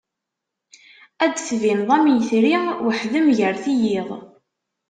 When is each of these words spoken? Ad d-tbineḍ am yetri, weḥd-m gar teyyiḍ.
Ad 1.23 1.31
d-tbineḍ 1.33 1.89
am 1.97 2.05
yetri, 2.15 2.55
weḥd-m 2.83 3.27
gar 3.37 3.55
teyyiḍ. 3.63 4.09